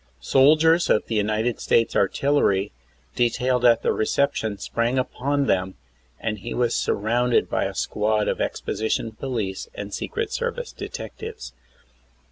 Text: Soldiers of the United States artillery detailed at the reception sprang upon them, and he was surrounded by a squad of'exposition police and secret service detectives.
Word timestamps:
Soldiers 0.23 0.89
of 0.89 1.05
the 1.05 1.13
United 1.13 1.59
States 1.59 1.95
artillery 1.95 2.71
detailed 3.15 3.63
at 3.63 3.83
the 3.83 3.91
reception 3.93 4.57
sprang 4.57 4.97
upon 4.97 5.45
them, 5.45 5.75
and 6.19 6.39
he 6.39 6.55
was 6.55 6.73
surrounded 6.73 7.47
by 7.51 7.65
a 7.65 7.75
squad 7.75 8.27
of'exposition 8.27 9.11
police 9.11 9.67
and 9.75 9.93
secret 9.93 10.31
service 10.31 10.71
detectives. 10.71 11.53